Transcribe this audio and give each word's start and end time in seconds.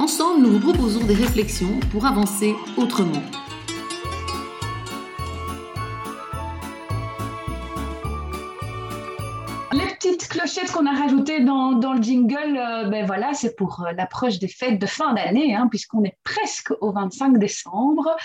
Ensemble, 0.00 0.40
nous 0.46 0.52
vous 0.52 0.60
proposons 0.60 1.04
des 1.04 1.12
réflexions 1.12 1.78
pour 1.92 2.06
avancer 2.06 2.54
autrement. 2.78 3.22
Les 9.72 9.94
petites 9.94 10.26
clochettes 10.26 10.72
qu'on 10.72 10.86
a 10.86 10.92
rajoutées 10.92 11.40
dans, 11.44 11.72
le 11.74 12.00
jingle, 12.00 12.56
euh, 12.56 12.88
ben 12.88 13.04
voilà, 13.04 13.34
c'est 13.34 13.54
pour 13.56 13.84
euh, 13.86 13.92
l'approche 13.92 14.38
des 14.38 14.48
fêtes 14.48 14.80
de 14.80 14.86
fin 14.86 15.12
d'année, 15.12 15.54
hein, 15.54 15.66
puisqu'on 15.68 16.02
est 16.04 16.16
presque 16.24 16.72
au 16.80 16.92
25 16.92 17.36
décembre. 17.36 18.16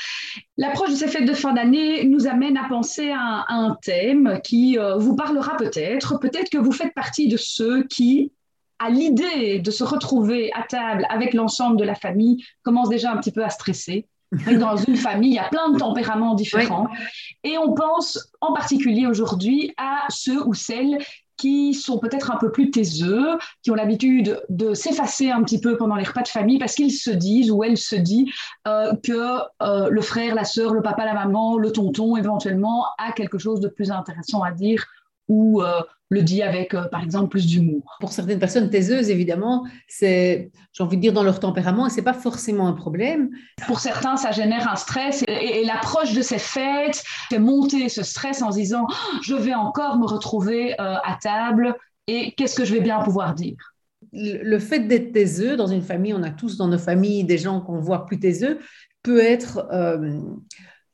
L'approche 0.56 0.92
de 0.92 0.96
ces 0.96 1.10
fêtes 1.10 1.28
de 1.28 1.34
fin 1.34 1.52
d'année 1.52 2.06
nous 2.06 2.26
amène 2.26 2.56
à 2.56 2.70
penser 2.70 3.12
à, 3.12 3.44
à 3.50 3.54
un 3.54 3.76
thème 3.84 4.40
qui 4.46 4.80
euh, 4.80 4.96
vous 4.96 5.18
parlera 5.18 5.58
peut-être. 5.58 6.22
Peut-être 6.22 6.50
que 6.50 6.58
vous 6.58 6.72
faites 6.72 6.94
partie 6.94 7.28
de 7.28 7.36
ceux 7.36 7.84
qui, 7.84 8.32
à 8.80 8.90
l'idée 8.90 9.60
de 9.60 9.72
se 9.72 9.84
retrouver 9.84 10.52
à 10.54 10.64
table 10.64 11.06
avec 11.10 11.34
l'ensemble 11.34 11.78
de 11.78 11.84
la 11.84 11.96
famille, 11.96 12.44
commence 12.64 12.90
déjà 12.90 13.12
un 13.12 13.18
petit 13.18 13.32
peu 13.32 13.44
à 13.44 13.50
stresser. 13.50 14.08
Dans 14.60 14.76
une 14.76 14.98
famille, 14.98 15.32
il 15.32 15.36
y 15.36 15.40
a 15.40 15.50
plein 15.50 15.70
de 15.70 15.78
tempéraments 15.78 16.34
différents. 16.34 16.88
Et 17.44 17.58
on 17.58 17.74
pense 17.74 18.32
en 18.42 18.54
particulier 18.54 19.08
aujourd'hui 19.08 19.74
à 19.78 20.06
ceux 20.10 20.46
ou 20.46 20.54
celles 20.54 20.98
qui 21.38 21.74
sont 21.74 22.00
peut-être 22.00 22.32
un 22.32 22.38
peu 22.38 22.52
plus 22.52 22.72
taiseux, 22.72 23.38
qui 23.62 23.72
ont 23.72 23.76
l'habitude 23.76 24.42
de 24.50 24.74
s'effacer 24.74 25.32
un 25.32 25.44
petit 25.44 25.60
peu 25.60 25.76
pendant 25.78 25.96
les 25.96 26.06
repas 26.06 26.22
de 26.22 26.28
famille 26.28 26.58
parce 26.58 26.76
qu'ils 26.76 26.94
se 26.94 27.12
disent 27.12 27.52
ou 27.52 27.64
elles 27.64 27.78
se 27.78 27.96
disent 27.96 28.30
euh, 28.68 28.94
que 29.04 29.40
euh, 29.62 29.90
le 29.90 30.02
frère, 30.02 30.34
la 30.34 30.46
sœur, 30.46 30.74
le 30.74 30.82
papa, 30.82 31.06
la 31.06 31.14
maman, 31.14 31.58
le 31.58 31.72
tonton 31.72 32.16
éventuellement 32.16 32.86
a 32.98 33.12
quelque 33.12 33.38
chose 33.38 33.60
de 33.60 33.68
plus 33.68 33.92
intéressant 33.92 34.44
à 34.44 34.52
dire 34.52 34.86
ou 35.28 35.62
euh, 35.62 35.82
le 36.10 36.22
dit 36.22 36.44
avec, 36.44 36.74
euh, 36.74 36.84
par 36.90 37.04
exemple, 37.04 37.30
plus 37.30 37.48
d'humour. 37.48 37.98
Pour 38.00 38.12
certaines 38.12 38.40
personnes 38.40 38.70
taiseuses, 38.70 39.10
évidemment, 39.10 39.66
c'est, 39.88 40.52
j'ai 40.72 40.84
envie 40.84 40.98
de 40.98 41.02
dire, 41.02 41.14
dans 41.14 41.24
leur 41.24 41.40
tempérament, 41.40 41.88
et 41.88 41.90
c'est 41.90 42.04
pas 42.04 42.14
forcément 42.14 42.68
un 42.68 42.74
problème. 42.74 43.30
Pour 43.66 43.80
certains, 43.80 44.18
ça 44.18 44.32
génère 44.32 44.72
un 44.72 44.76
stress, 44.76 45.24
et, 45.28 45.62
et 45.62 45.66
l'approche 45.66 46.14
de 46.14 46.22
ces 46.22 46.40
fêtes 46.40 47.04
fait 47.30 47.40
monter 47.40 47.90
ce 47.90 48.04
stress 48.04 48.42
en 48.42 48.52
se 48.52 48.58
disant, 48.58 48.86
oh, 48.90 49.18
je 49.24 49.36
vais 49.36 49.56
encore 49.56 49.98
me 49.98 50.06
retrouver 50.06 50.74
euh, 50.74 50.96
à 51.04 51.18
table, 51.22 51.76
et 52.08 52.34
qu'est-ce 52.36 52.56
que 52.56 52.66
je 52.66 52.74
vais 52.74 52.82
bien 52.82 53.00
pouvoir 53.00 53.34
dire? 53.34 53.58
Le 54.14 54.60
fait 54.60 54.82
d'être 54.82 55.12
taiseux 55.12 55.58
dans 55.58 55.68
une 55.68 55.82
famille, 55.82 56.14
on 56.14 56.24
a 56.24 56.30
tous 56.30 56.56
dans 56.56 56.68
nos 56.68 56.78
familles 56.78 57.24
des 57.24 57.40
gens 57.40 57.60
qu'on 57.60 57.80
voit 57.80 58.06
plus 58.06 58.20
taiseux, 58.20 58.60
peut 59.02 59.20
être 59.20 59.68
euh, 59.74 60.20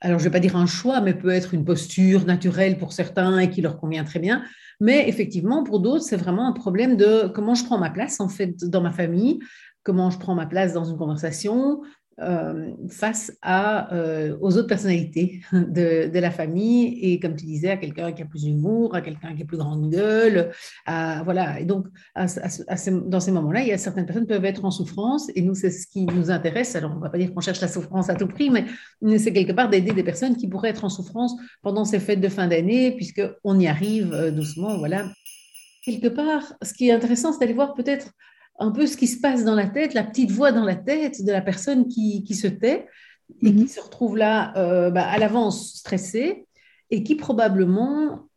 alors 0.01 0.19
je 0.19 0.25
ne 0.25 0.29
vais 0.29 0.33
pas 0.33 0.39
dire 0.39 0.55
un 0.55 0.65
choix, 0.65 0.99
mais 0.99 1.13
peut 1.13 1.29
être 1.29 1.53
une 1.53 1.63
posture 1.63 2.25
naturelle 2.25 2.77
pour 2.77 2.91
certains 2.91 3.37
et 3.37 3.49
qui 3.49 3.61
leur 3.61 3.79
convient 3.79 4.03
très 4.03 4.19
bien. 4.19 4.43
Mais 4.79 5.07
effectivement, 5.07 5.63
pour 5.63 5.79
d'autres, 5.79 6.03
c'est 6.03 6.17
vraiment 6.17 6.47
un 6.47 6.53
problème 6.53 6.97
de 6.97 7.27
comment 7.33 7.53
je 7.53 7.63
prends 7.63 7.77
ma 7.77 7.91
place 7.91 8.19
en 8.19 8.27
fait 8.27 8.65
dans 8.65 8.81
ma 8.81 8.91
famille, 8.91 9.39
comment 9.83 10.09
je 10.09 10.17
prends 10.17 10.33
ma 10.33 10.47
place 10.47 10.73
dans 10.73 10.85
une 10.85 10.97
conversation, 10.97 11.81
euh, 12.19 12.71
face 12.89 13.31
euh, 13.47 14.37
aux 14.41 14.57
autres 14.57 14.67
personnalités 14.67 15.41
de, 15.53 16.19
la 16.19 16.29
famille 16.29 16.99
et 17.01 17.19
comme 17.19 17.35
tu 17.35 17.45
disais 17.45 17.71
à 17.71 17.77
quelqu'un 17.77 18.11
qui 18.11 18.21
a 18.21 18.25
plus 18.25 18.43
d'humour, 18.43 18.93
à 18.93 19.01
quelqu'un 19.01 19.35
qui 19.35 19.43
a 19.43 19.45
plus 19.45 19.57
grande 19.57 19.89
gueule, 19.89 20.51
voilà. 20.85 21.59
Et 21.59 21.65
donc 21.65 21.87
dans 22.15 23.19
ces 23.19 23.31
moments-là, 23.31 23.61
il 23.61 23.67
y 23.67 23.71
a 23.71 23.77
certaines 23.77 24.05
personnes 24.05 24.27
peuvent 24.27 24.45
être 24.45 24.65
en 24.65 24.71
souffrance 24.71 25.31
et 25.35 25.41
nous 25.41 25.55
c'est 25.55 25.71
ce 25.71 25.87
qui 25.87 26.05
nous 26.05 26.29
intéresse. 26.29 26.75
Alors 26.75 26.93
on 26.95 26.99
va 26.99 27.09
pas 27.09 27.17
dire 27.17 27.33
qu'on 27.33 27.41
cherche 27.41 27.61
la 27.61 27.67
souffrance 27.67 28.09
à 28.09 28.15
tout 28.15 28.27
prix, 28.27 28.49
mais 28.49 28.65
c'est 29.17 29.33
quelque 29.33 29.53
part 29.53 29.69
d'aider 29.69 29.93
des 29.93 30.03
personnes 30.03 30.35
qui 30.35 30.47
pourraient 30.47 30.69
être 30.69 30.83
en 30.83 30.89
souffrance 30.89 31.35
pendant 31.61 31.85
ces 31.85 31.99
fêtes 31.99 32.21
de 32.21 32.29
fin 32.29 32.47
d'année 32.47 32.91
puisque 32.95 33.21
on 33.43 33.59
y 33.59 33.67
arrive 33.67 34.13
euh, 34.13 34.31
doucement, 34.31 34.77
voilà. 34.77 35.05
Quelque 35.83 36.07
part, 36.07 36.53
ce 36.61 36.73
qui 36.73 36.89
est 36.89 36.91
intéressant, 36.91 37.33
c'est 37.33 37.39
d'aller 37.39 37.53
voir 37.53 37.73
peut-être 37.73 38.11
un 38.61 38.71
peu 38.71 38.85
ce 38.85 38.95
qui 38.95 39.07
se 39.07 39.19
passe 39.19 39.43
dans 39.43 39.55
la 39.55 39.67
tête, 39.67 39.93
la 39.93 40.03
petite 40.03 40.31
voix 40.31 40.51
dans 40.51 40.63
la 40.63 40.75
tête 40.75 41.25
de 41.25 41.31
la 41.31 41.41
personne 41.41 41.87
qui, 41.87 42.23
qui 42.23 42.35
se 42.35 42.47
tait 42.47 42.87
et 43.41 43.53
qui 43.53 43.61
mhm. 43.61 43.67
se 43.67 43.81
retrouve 43.81 44.17
là 44.17 44.55
euh, 44.57 44.91
bah, 44.91 45.03
à 45.03 45.17
l'avance 45.17 45.75
stressée 45.75 46.45
et 46.91 47.03
qui 47.03 47.15
probablement 47.15 48.27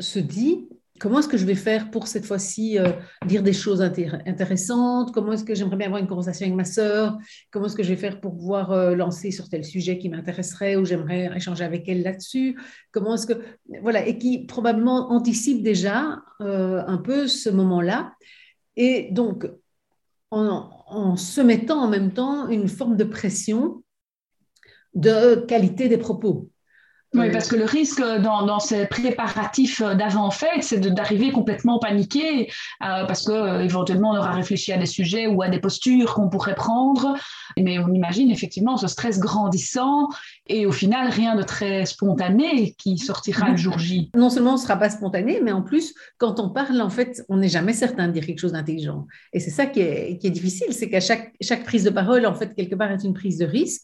se 0.00 0.18
dit 0.18 0.68
comment 0.98 1.18
est-ce 1.18 1.28
que 1.28 1.36
je 1.36 1.44
vais 1.44 1.54
faire 1.54 1.90
pour 1.90 2.06
cette 2.06 2.24
fois-ci 2.24 2.78
euh, 2.78 2.90
dire 3.26 3.42
des 3.42 3.52
choses 3.52 3.82
intéressantes? 3.82 5.12
Comment 5.12 5.32
est-ce 5.32 5.44
que 5.44 5.54
j'aimerais 5.54 5.76
bien 5.76 5.88
avoir 5.88 6.00
une 6.00 6.08
conversation 6.08 6.46
avec 6.46 6.56
ma 6.56 6.64
sœur? 6.64 7.18
Comment 7.50 7.66
est-ce 7.66 7.76
que 7.76 7.82
je 7.82 7.90
vais 7.90 8.00
faire 8.00 8.18
pour 8.18 8.34
pouvoir 8.34 8.72
euh, 8.72 8.94
lancer 8.94 9.30
sur 9.30 9.50
tel 9.50 9.62
sujet 9.62 9.98
qui 9.98 10.08
m'intéresserait 10.08 10.76
ou 10.76 10.86
j'aimerais 10.86 11.30
échanger 11.36 11.64
avec 11.64 11.86
elle 11.86 12.02
là-dessus? 12.02 12.58
Comment 12.92 13.16
est-ce 13.16 13.26
que 13.26 13.42
voilà 13.82 14.06
et 14.06 14.16
qui 14.16 14.46
probablement 14.46 15.12
anticipe 15.12 15.62
déjà 15.62 16.22
un 16.38 16.98
peu 16.98 17.28
ce 17.28 17.50
moment-là. 17.50 18.12
Et 18.76 19.08
donc 19.10 19.46
en, 20.30 21.16
se 21.16 21.40
mettant 21.40 21.80
en 21.80 21.88
même 21.88 22.12
temps 22.12 22.48
une 22.48 22.68
forme 22.68 22.96
de 22.96 23.04
pression 23.04 23.82
de 24.94 25.36
qualité 25.46 25.88
des 25.88 25.98
propos. 25.98 26.50
Oui, 27.16 27.30
parce 27.30 27.48
que 27.48 27.56
le 27.56 27.64
risque 27.64 28.00
dans, 28.00 28.58
ces 28.58 28.86
préparatifs 28.86 29.82
d'avant-fête, 29.82 30.62
c'est 30.62 30.80
d'arriver 30.80 31.32
complètement 31.32 31.78
paniqué, 31.78 32.50
euh, 32.82 33.04
parce 33.06 33.24
que 33.24 33.32
euh, 33.32 33.64
éventuellement 33.64 34.12
on 34.12 34.16
aura 34.16 34.32
réfléchi 34.32 34.72
à 34.72 34.78
des 34.78 34.86
sujets 34.86 35.26
ou 35.26 35.42
à 35.42 35.48
des 35.48 35.58
postures 35.58 36.14
qu'on 36.14 36.28
pourrait 36.28 36.54
prendre, 36.54 37.14
mais 37.56 37.78
on 37.78 37.92
imagine 37.92 38.30
effectivement 38.30 38.76
ce 38.76 38.86
stress 38.86 39.18
grandissant 39.18 40.08
et 40.46 40.66
au 40.66 40.72
final 40.72 41.10
rien 41.10 41.36
de 41.36 41.42
très 41.42 41.86
spontané 41.86 42.74
qui 42.78 42.98
sortira 42.98 43.50
le 43.50 43.56
jour 43.56 43.78
J. 43.78 44.10
Non 44.14 44.30
seulement 44.30 44.50
on 44.50 44.54
ne 44.54 44.60
sera 44.60 44.76
pas 44.76 44.90
spontané, 44.90 45.40
mais 45.42 45.52
en 45.52 45.62
plus 45.62 45.94
quand 46.18 46.40
on 46.40 46.50
parle, 46.50 46.80
en 46.80 46.90
fait, 46.90 47.24
on 47.28 47.36
n'est 47.38 47.48
jamais 47.48 47.72
certain 47.72 48.08
de 48.08 48.12
dire 48.12 48.26
quelque 48.26 48.38
chose 48.38 48.52
d'intelligent. 48.52 49.06
Et 49.32 49.40
c'est 49.40 49.50
ça 49.50 49.66
qui 49.66 49.80
est, 49.80 50.18
qui 50.18 50.26
est 50.26 50.30
difficile, 50.30 50.72
c'est 50.72 50.88
qu'à 50.88 51.00
chaque, 51.00 51.32
chaque 51.40 51.64
prise 51.64 51.84
de 51.84 51.90
parole, 51.90 52.26
en 52.26 52.34
fait, 52.34 52.54
quelque 52.54 52.74
part 52.74 52.90
est 52.90 53.04
une 53.04 53.14
prise 53.14 53.38
de 53.38 53.46
risque. 53.46 53.82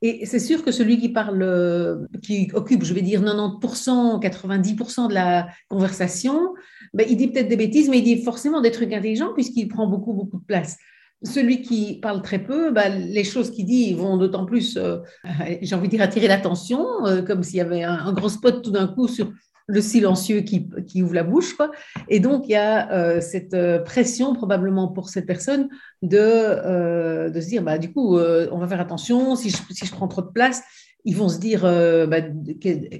Et 0.00 0.26
c'est 0.26 0.38
sûr 0.38 0.64
que 0.64 0.70
celui 0.70 0.98
qui 0.98 1.08
parle, 1.08 1.42
euh, 1.42 2.06
qui 2.22 2.50
occupe, 2.54 2.84
je 2.84 2.94
vais 2.94 3.02
dire, 3.02 3.20
90%, 3.22 4.20
90% 4.20 5.08
de 5.08 5.14
la 5.14 5.48
conversation, 5.68 6.54
ben, 6.94 7.06
il 7.08 7.16
dit 7.16 7.28
peut-être 7.28 7.48
des 7.48 7.56
bêtises, 7.56 7.88
mais 7.88 7.98
il 7.98 8.04
dit 8.04 8.22
forcément 8.22 8.60
des 8.60 8.70
trucs 8.70 8.92
intelligents 8.92 9.32
puisqu'il 9.34 9.68
prend 9.68 9.88
beaucoup, 9.88 10.12
beaucoup 10.12 10.38
de 10.38 10.44
place. 10.44 10.76
Celui 11.24 11.62
qui 11.62 11.98
parle 12.00 12.22
très 12.22 12.38
peu, 12.38 12.70
ben, 12.70 12.96
les 12.96 13.24
choses 13.24 13.50
qu'il 13.50 13.66
dit 13.66 13.92
vont 13.94 14.16
d'autant 14.16 14.46
plus, 14.46 14.76
euh, 14.76 14.98
j'ai 15.62 15.74
envie 15.74 15.88
de 15.88 15.92
dire, 15.92 16.02
attirer 16.02 16.28
l'attention, 16.28 16.86
euh, 17.06 17.22
comme 17.22 17.42
s'il 17.42 17.56
y 17.56 17.60
avait 17.60 17.82
un, 17.82 17.94
un, 17.94 18.12
gros 18.12 18.28
spot 18.28 18.62
tout 18.62 18.70
d'un 18.70 18.86
coup 18.86 19.08
sur 19.08 19.32
le 19.68 19.82
silencieux 19.82 20.40
qui, 20.40 20.66
qui, 20.86 21.02
ouvre 21.02 21.14
la 21.14 21.22
bouche. 21.22 21.54
Quoi. 21.54 21.70
Et 22.08 22.20
donc, 22.20 22.44
il 22.46 22.52
y 22.52 22.56
a 22.56 22.90
euh, 22.90 23.20
cette 23.20 23.52
euh, 23.52 23.78
pression 23.78 24.34
probablement 24.34 24.88
pour 24.88 25.10
cette 25.10 25.26
personne 25.26 25.68
de, 26.00 26.18
euh, 26.18 27.28
de 27.28 27.40
se 27.40 27.48
dire, 27.48 27.62
bah, 27.62 27.76
du 27.76 27.92
coup, 27.92 28.16
euh, 28.16 28.48
on 28.50 28.58
va 28.58 28.66
faire 28.66 28.80
attention, 28.80 29.36
si 29.36 29.50
je, 29.50 29.58
si 29.70 29.84
je 29.84 29.92
prends 29.92 30.08
trop 30.08 30.22
de 30.22 30.30
place, 30.30 30.62
ils 31.04 31.16
vont 31.16 31.28
se 31.28 31.38
dire 31.38 31.62
bah, 31.62 32.16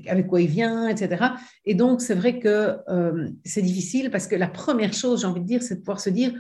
avec 0.07 0.29
quoi 0.29 0.41
il 0.41 0.47
vient, 0.47 0.89
etc. 0.89 1.27
Et 1.65 1.75
donc, 1.75 2.01
c'est 2.01 2.15
vrai 2.15 2.39
que 2.39 2.77
c'est 3.45 3.61
difficile 3.61 4.11
parce 4.11 4.27
que 4.29 4.37
la 4.37 4.47
première 4.47 4.95
chose, 4.95 5.23
j'ai 5.23 5.27
envie 5.27 5.41
de 5.41 5.47
dire, 5.47 5.63
c'est 5.63 5.75
de 5.75 5.81
pouvoir 5.81 6.01
se 6.01 6.09
dire, 6.09 6.33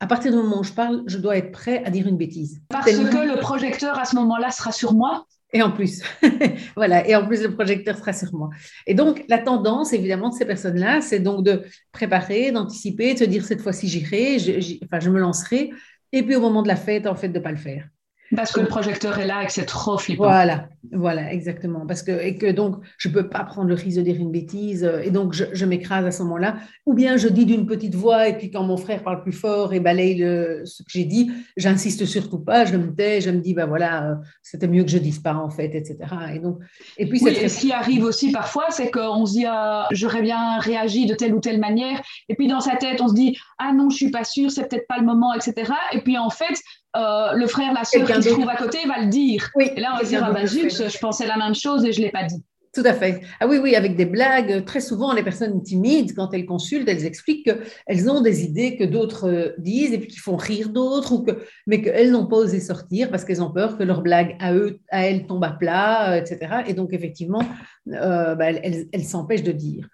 à 0.00 0.06
partir 0.06 0.32
du 0.32 0.36
moment 0.36 0.58
où 0.58 0.64
je 0.64 0.72
parle, 0.72 1.02
je 1.06 1.16
dois 1.18 1.38
être 1.38 1.52
prêt 1.52 1.82
à 1.84 1.90
dire 1.90 2.08
une 2.08 2.18
bêtise. 2.18 2.60
Parce 2.68 2.90
que 2.90 3.32
le 3.32 3.40
projecteur 3.40 3.98
à 3.98 4.04
ce 4.04 4.16
moment-là 4.16 4.50
sera 4.50 4.72
sur 4.72 4.92
moi 4.92 5.24
et 5.54 5.62
en 5.62 5.70
plus, 5.70 6.02
voilà, 6.76 7.08
et 7.08 7.14
en 7.14 7.24
plus, 7.24 7.40
le 7.40 7.54
projecteur 7.54 7.96
sera 7.96 8.12
sur 8.12 8.34
moi. 8.34 8.50
Et 8.88 8.94
donc, 8.94 9.24
la 9.28 9.38
tendance, 9.38 9.92
évidemment, 9.92 10.30
de 10.30 10.34
ces 10.34 10.44
personnes-là, 10.44 11.00
c'est 11.00 11.20
donc 11.20 11.44
de 11.44 11.62
préparer, 11.92 12.50
d'anticiper, 12.50 13.14
de 13.14 13.20
se 13.20 13.24
dire 13.24 13.44
cette 13.44 13.60
fois-ci, 13.62 13.86
j'irai, 13.86 14.36
enfin, 14.84 14.98
je 14.98 15.10
me 15.10 15.20
lancerai, 15.20 15.70
et 16.10 16.22
puis 16.24 16.34
au 16.34 16.40
moment 16.40 16.62
de 16.62 16.68
la 16.68 16.76
fête, 16.76 17.06
en 17.06 17.14
fait, 17.14 17.28
de 17.28 17.38
ne 17.38 17.42
pas 17.42 17.52
le 17.52 17.56
faire. 17.56 17.88
Parce 18.34 18.52
que 18.52 18.60
le 18.60 18.66
projecteur 18.66 19.18
est 19.18 19.26
là 19.26 19.42
et 19.42 19.46
que 19.46 19.52
c'est 19.52 19.64
trop 19.64 19.98
flippant. 19.98 20.24
Voilà, 20.24 20.68
voilà, 20.92 21.32
exactement. 21.32 21.86
Parce 21.86 22.02
que, 22.02 22.12
et 22.12 22.36
que 22.36 22.50
donc, 22.50 22.76
je 22.98 23.08
ne 23.08 23.14
peux 23.14 23.28
pas 23.28 23.44
prendre 23.44 23.68
le 23.68 23.74
risque 23.74 23.98
de 23.98 24.02
dire 24.02 24.16
une 24.16 24.30
bêtise, 24.30 24.84
euh, 24.84 25.02
et 25.02 25.10
donc 25.10 25.32
je, 25.32 25.44
je 25.52 25.64
m'écrase 25.64 26.04
à 26.06 26.10
ce 26.10 26.22
moment-là. 26.22 26.56
Ou 26.86 26.94
bien 26.94 27.16
je 27.16 27.28
dis 27.28 27.46
d'une 27.46 27.66
petite 27.66 27.94
voix, 27.94 28.28
et 28.28 28.36
puis 28.36 28.50
quand 28.50 28.62
mon 28.62 28.76
frère 28.76 29.02
parle 29.02 29.22
plus 29.22 29.32
fort 29.32 29.72
et 29.72 29.80
balaye 29.80 30.16
le, 30.16 30.62
ce 30.64 30.82
que 30.82 30.90
j'ai 30.90 31.04
dit, 31.04 31.30
j'insiste 31.56 32.04
surtout 32.04 32.38
pas, 32.38 32.64
je 32.64 32.76
me 32.76 32.94
tais, 32.94 33.20
je 33.20 33.30
me 33.30 33.38
dis, 33.38 33.54
ben 33.54 33.66
voilà, 33.66 34.10
euh, 34.10 34.14
c'était 34.42 34.68
mieux 34.68 34.84
que 34.84 34.90
je 34.90 34.98
dise 34.98 35.18
pas, 35.18 35.34
en 35.34 35.50
fait, 35.50 35.74
etc. 35.74 35.96
Et 36.34 36.38
donc, 36.38 36.58
et 36.96 37.08
puis, 37.08 37.20
oui, 37.22 37.48
ce 37.48 37.60
qui 37.60 37.72
arrive 37.72 38.04
aussi 38.04 38.32
parfois, 38.32 38.66
c'est 38.70 38.90
qu'on 38.90 39.26
se 39.26 39.32
dit, 39.32 39.46
ah, 39.46 39.86
j'aurais 39.90 40.22
bien 40.22 40.58
réagi 40.58 41.06
de 41.06 41.14
telle 41.14 41.34
ou 41.34 41.40
telle 41.40 41.60
manière, 41.60 42.00
et 42.28 42.34
puis 42.34 42.48
dans 42.48 42.60
sa 42.60 42.76
tête, 42.76 43.00
on 43.00 43.08
se 43.08 43.14
dit, 43.14 43.36
ah 43.58 43.72
non, 43.72 43.90
je 43.90 43.96
suis 43.96 44.10
pas 44.10 44.24
sûre, 44.24 44.50
c'est 44.50 44.68
peut-être 44.68 44.86
pas 44.86 44.98
le 44.98 45.04
moment, 45.04 45.34
etc. 45.34 45.72
Et 45.92 46.00
puis 46.00 46.18
en 46.18 46.30
fait, 46.30 46.60
euh, 46.96 47.32
le 47.34 47.46
frère, 47.46 47.72
la 47.72 47.84
soeur 47.84 48.06
qui 48.06 48.22
se 48.22 48.28
trouve 48.30 48.48
à 48.48 48.56
côté 48.56 48.78
va 48.86 49.00
le 49.00 49.08
dire. 49.08 49.50
et 49.60 49.80
là, 49.80 49.92
on 49.94 49.98
va 49.98 50.04
dire, 50.04 50.24
ah 50.24 50.32
bah 50.32 50.46
zut, 50.46 50.70
je 50.70 50.98
pensais 50.98 51.26
la 51.26 51.36
même 51.36 51.54
chose 51.54 51.84
et 51.84 51.92
je 51.92 52.00
ne 52.00 52.06
l'ai 52.06 52.12
pas 52.12 52.24
dit. 52.24 52.42
Tout 52.74 52.82
à 52.84 52.92
fait. 52.92 53.20
Ah 53.38 53.46
oui, 53.46 53.58
oui, 53.62 53.76
avec 53.76 53.94
des 53.94 54.04
blagues. 54.04 54.64
Très 54.64 54.80
souvent, 54.80 55.12
les 55.12 55.22
personnes 55.22 55.62
timides, 55.62 56.12
quand 56.14 56.34
elles 56.34 56.44
consultent, 56.44 56.88
elles 56.88 57.06
expliquent 57.06 57.44
qu'elles 57.44 58.10
ont 58.10 58.20
des 58.20 58.42
idées 58.42 58.76
que 58.76 58.82
d'autres 58.82 59.28
euh, 59.28 59.52
disent 59.58 59.92
et 59.92 59.98
puis 59.98 60.08
qui 60.08 60.18
font 60.18 60.34
rire 60.34 60.70
d'autres, 60.70 61.12
ou 61.12 61.22
que, 61.22 61.44
mais 61.68 61.80
qu'elles 61.80 62.10
n'ont 62.10 62.26
pas 62.26 62.36
osé 62.36 62.58
sortir 62.58 63.10
parce 63.10 63.24
qu'elles 63.24 63.42
ont 63.42 63.52
peur 63.52 63.78
que 63.78 63.84
leur 63.84 64.02
blague 64.02 64.34
à 64.40 64.54
eux, 64.54 64.80
à 64.90 65.06
elles, 65.06 65.26
tombe 65.26 65.44
à 65.44 65.52
plat, 65.52 66.14
euh, 66.14 66.20
etc. 66.20 66.64
Et 66.66 66.74
donc, 66.74 66.92
effectivement, 66.92 67.42
euh, 67.92 68.34
bah, 68.34 68.50
elles 68.50 69.04
s'empêchent 69.04 69.44
de 69.44 69.52
dire. 69.52 69.88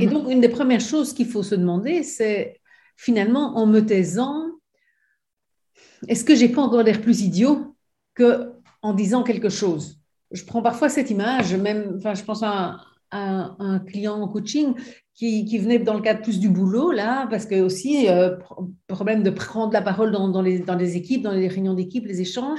Et 0.00 0.06
mhm. 0.06 0.12
donc, 0.12 0.30
une 0.30 0.40
des 0.40 0.48
premières 0.48 0.80
choses 0.80 1.12
qu'il 1.12 1.26
faut 1.26 1.42
se 1.42 1.56
demander, 1.56 2.04
c'est 2.04 2.60
finalement, 2.96 3.56
en 3.56 3.66
me 3.66 3.80
taisant, 3.80 4.51
est-ce 6.08 6.24
que 6.24 6.34
j'ai 6.34 6.48
pas 6.48 6.62
encore 6.62 6.82
l'air 6.82 7.00
plus 7.00 7.22
idiot 7.22 7.76
que 8.14 8.52
en 8.82 8.94
disant 8.94 9.22
quelque 9.22 9.48
chose? 9.48 9.98
Je 10.30 10.44
prends 10.44 10.62
parfois 10.62 10.88
cette 10.88 11.10
image, 11.10 11.54
même, 11.54 12.00
je 12.02 12.22
pense 12.24 12.42
à 12.42 12.80
un, 13.10 13.78
client 13.80 14.20
en 14.20 14.28
coaching 14.28 14.74
qui, 15.14 15.58
venait 15.58 15.78
dans 15.78 15.94
le 15.94 16.00
cadre 16.00 16.22
plus 16.22 16.40
du 16.40 16.48
boulot, 16.48 16.90
là, 16.90 17.26
parce 17.28 17.46
que 17.46 17.60
aussi, 17.60 18.08
euh, 18.08 18.36
problème 18.88 19.22
de 19.22 19.30
prendre 19.30 19.72
la 19.72 19.82
parole 19.82 20.10
dans, 20.10 20.28
dans, 20.28 20.42
les, 20.42 20.58
dans 20.58 20.74
les 20.74 20.96
équipes, 20.96 21.22
dans 21.22 21.32
les 21.32 21.48
réunions 21.48 21.74
d'équipe, 21.74 22.06
les 22.06 22.22
échanges, 22.22 22.58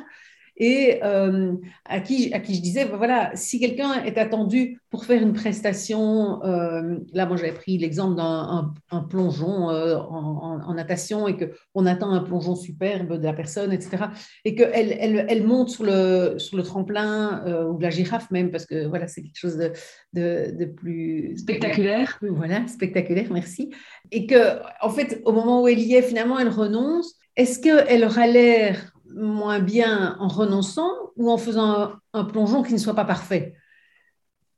et 0.55 0.99
euh, 1.03 1.53
à, 1.85 1.99
qui, 1.99 2.31
à 2.33 2.39
qui 2.39 2.55
je 2.55 2.61
disais, 2.61 2.85
voilà, 2.85 3.31
si 3.35 3.59
quelqu'un 3.59 4.03
est 4.03 4.17
attendu 4.17 4.79
pour 4.91 5.05
faire 5.05 5.21
une 5.21 5.33
prestation, 5.33 6.43
euh, 6.43 6.97
là, 7.11 7.25
moi 7.25 7.37
j'avais 7.37 7.53
pris 7.53 7.77
l'exemple 7.79 8.15
d'un 8.15 8.71
un, 8.91 8.99
plongeon 8.99 9.71
euh, 9.71 9.97
en, 9.97 10.61
en, 10.63 10.73
natation 10.75 11.27
et 11.27 11.35
qu'on 11.37 11.85
attend 11.87 12.11
un 12.11 12.21
plongeon 12.21 12.55
superbe 12.55 13.17
de 13.17 13.23
la 13.23 13.33
personne, 13.33 13.73
etc. 13.73 14.05
Et 14.45 14.53
qu'elle 14.53 14.95
elle, 14.99 15.25
elle, 15.27 15.43
monte 15.43 15.69
sur 15.69 15.83
le, 15.83 16.35
sur 16.37 16.57
le 16.57 16.63
tremplin 16.63 17.43
ou 17.65 17.79
la 17.79 17.89
girafe 17.89 18.29
même, 18.29 18.51
parce 18.51 18.67
que 18.67 18.85
voilà, 18.85 19.07
c'est 19.07 19.23
quelque 19.23 19.39
chose 19.39 19.57
de, 19.57 19.71
de, 20.13 20.55
de 20.55 20.65
plus 20.65 21.35
spectaculaire. 21.37 22.19
voilà, 22.21 22.67
spectaculaire, 22.67 23.27
merci. 23.31 23.71
Et 24.11 24.27
que, 24.27 24.59
en 24.81 24.89
fait, 24.89 25.21
au 25.25 25.31
moment 25.31 25.63
où 25.63 25.67
elle 25.67 25.79
y 25.79 25.95
est, 25.95 26.03
finalement, 26.03 26.37
elle 26.37 26.49
renonce. 26.49 27.15
Est-ce 27.35 27.59
qu'elle 27.59 28.03
aura 28.03 28.27
l'air 28.27 28.92
moins 29.15 29.59
bien 29.59 30.15
en 30.19 30.27
renonçant 30.27 30.91
ou 31.15 31.29
en 31.29 31.37
faisant 31.37 31.93
un, 32.13 32.23
plongeon 32.25 32.63
qui 32.63 32.73
ne 32.73 32.77
soit 32.77 32.95
pas 32.95 33.05
parfait. 33.05 33.55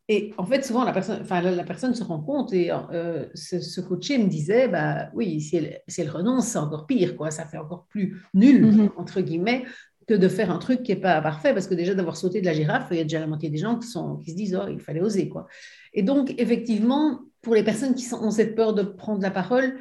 Et 0.07 0.33
en 0.37 0.45
fait, 0.45 0.63
souvent, 0.63 0.83
la 0.83 0.91
personne, 0.91 1.19
enfin, 1.21 1.41
la, 1.41 1.63
personne 1.63 1.95
se 1.95 2.03
rend 2.03 2.21
compte 2.21 2.53
et 2.53 2.71
euh, 2.71 3.25
ce, 3.33 3.81
coaché 3.81 4.19
me 4.19 4.27
disait, 4.27 4.67
bah 4.67 5.09
oui, 5.15 5.41
si 5.41 5.57
elle, 5.57 5.81
si 5.87 6.01
elle 6.01 6.11
renonce, 6.11 6.45
c'est 6.45 6.59
encore 6.59 6.85
pire, 6.85 7.15
quoi. 7.15 7.31
Ça 7.31 7.45
fait 7.45 7.57
encore 7.57 7.87
plus 7.87 8.21
nul, 8.35 8.65
mm-hmm. 8.65 8.89
entre 8.97 9.21
guillemets, 9.21 9.65
que 10.07 10.13
de 10.13 10.27
faire 10.27 10.51
un 10.51 10.59
truc 10.59 10.83
qui 10.83 10.93
n'est 10.93 11.01
pas 11.01 11.19
parfait, 11.21 11.53
parce 11.53 11.65
que 11.65 11.73
déjà 11.73 11.95
d'avoir 11.95 12.17
sauté 12.17 12.39
de 12.39 12.45
la 12.45 12.53
girafe, 12.53 12.89
il 12.91 12.97
y 12.97 12.99
a 12.99 13.03
déjà 13.03 13.19
la 13.19 13.25
moitié 13.25 13.49
des 13.49 13.57
gens 13.57 13.79
qui, 13.79 13.87
sont, 13.87 14.17
qui 14.17 14.31
se 14.31 14.35
disent, 14.35 14.59
oh, 14.61 14.67
il 14.69 14.79
fallait 14.79 15.01
oser, 15.01 15.27
quoi. 15.27 15.47
Et 15.93 16.03
donc, 16.03 16.35
effectivement, 16.37 17.21
pour 17.45 17.53
les 17.53 17.63
personnes 17.63 17.93
qui 17.93 18.11
ont 18.11 18.31
cette 18.31 18.55
peur 18.55 18.73
de 18.73 18.81
prendre 18.81 19.21
la 19.21 19.29
parole, 19.29 19.77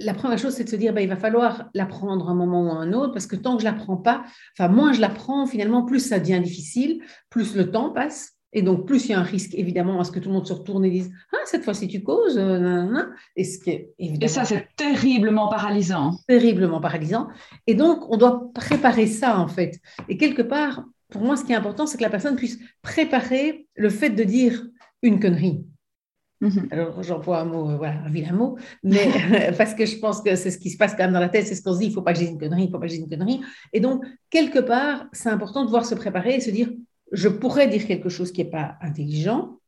la 0.00 0.14
première 0.14 0.36
chose, 0.36 0.52
c'est 0.54 0.64
de 0.64 0.68
se 0.68 0.74
dire, 0.74 0.92
ben, 0.92 1.00
il 1.00 1.08
va 1.08 1.14
falloir 1.14 1.70
la 1.72 1.86
prendre 1.86 2.28
un 2.28 2.34
moment 2.34 2.64
ou 2.64 2.70
un 2.72 2.92
autre, 2.92 3.12
parce 3.12 3.28
que 3.28 3.36
tant 3.36 3.56
que 3.56 3.62
je 3.62 3.68
ne 3.68 3.72
la 3.72 3.78
prends 3.78 3.96
pas, 3.96 4.24
enfin, 4.58 4.68
moins 4.68 4.92
je 4.92 5.00
la 5.00 5.10
prends, 5.10 5.46
finalement, 5.46 5.84
plus 5.84 6.00
ça 6.00 6.18
devient 6.18 6.40
difficile, 6.42 7.02
plus 7.30 7.54
le 7.54 7.70
temps 7.70 7.90
passe, 7.90 8.32
et 8.52 8.62
donc 8.62 8.84
plus 8.88 9.04
il 9.04 9.12
y 9.12 9.14
a 9.14 9.20
un 9.20 9.22
risque, 9.22 9.54
évidemment, 9.54 10.00
à 10.00 10.04
ce 10.04 10.10
que 10.10 10.18
tout 10.18 10.28
le 10.28 10.34
monde 10.34 10.46
se 10.48 10.54
retourne 10.54 10.84
et 10.84 10.90
dise, 10.90 11.12
ah, 11.32 11.36
cette 11.44 11.62
fois-ci 11.62 11.86
tu 11.86 12.02
causes, 12.02 12.36
euh, 12.36 13.04
et, 13.36 13.44
ce 13.44 13.60
qui 13.60 13.70
est, 13.70 13.94
évidemment, 14.00 14.24
et 14.24 14.28
ça, 14.28 14.44
c'est 14.44 14.66
terriblement 14.74 15.48
paralysant. 15.48 16.16
Terriblement 16.26 16.80
paralysant. 16.80 17.28
Et 17.68 17.76
donc, 17.76 18.10
on 18.10 18.16
doit 18.16 18.50
préparer 18.54 19.06
ça, 19.06 19.38
en 19.38 19.46
fait. 19.46 19.78
Et 20.08 20.16
quelque 20.16 20.42
part, 20.42 20.84
pour 21.10 21.22
moi, 21.22 21.36
ce 21.36 21.44
qui 21.44 21.52
est 21.52 21.56
important, 21.56 21.86
c'est 21.86 21.96
que 21.96 22.02
la 22.02 22.10
personne 22.10 22.34
puisse 22.34 22.58
préparer 22.82 23.68
le 23.76 23.88
fait 23.88 24.10
de 24.10 24.24
dire 24.24 24.66
une 25.02 25.20
connerie. 25.20 25.64
Mhm. 26.44 26.68
Alors, 26.70 27.02
j'emploie 27.02 27.40
un 27.40 27.46
mot, 27.46 27.70
euh, 27.70 27.76
voilà, 27.76 28.02
un 28.04 28.10
vilain 28.10 28.34
mot, 28.34 28.58
mais 28.82 29.08
parce 29.56 29.74
que 29.74 29.86
je 29.86 29.96
pense 29.96 30.20
que 30.20 30.36
c'est 30.36 30.50
ce 30.50 30.58
qui 30.58 30.68
se 30.68 30.76
passe 30.76 30.92
quand 30.92 31.04
même 31.04 31.12
dans 31.12 31.20
la 31.20 31.30
tête, 31.30 31.46
c'est 31.46 31.54
ce 31.54 31.62
qu'on 31.62 31.72
se 31.72 31.78
dit, 31.78 31.86
il 31.86 31.88
ne 31.88 31.94
faut 31.94 32.02
pas 32.02 32.12
que 32.12 32.18
j'ai 32.18 32.28
une 32.28 32.38
connerie, 32.38 32.64
il 32.64 32.66
ne 32.66 32.70
faut 32.70 32.78
pas 32.78 32.86
que 32.86 32.92
j'ai 32.92 32.98
une 32.98 33.08
connerie. 33.08 33.40
Et 33.72 33.80
donc, 33.80 34.04
quelque 34.28 34.58
part, 34.58 35.06
c'est 35.12 35.30
important 35.30 35.60
de 35.62 35.66
pouvoir 35.66 35.86
se 35.86 35.94
préparer 35.94 36.34
et 36.34 36.40
se 36.40 36.50
dire, 36.50 36.70
je 37.12 37.28
pourrais 37.28 37.66
dire 37.66 37.86
quelque 37.86 38.10
chose 38.10 38.30
qui 38.30 38.44
n'est 38.44 38.50
pas 38.50 38.76
intelligent. 38.82 39.58